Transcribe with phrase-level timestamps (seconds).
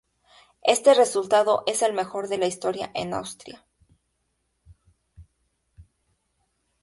[0.63, 3.63] Este resultado es el mejor de la historia en Austria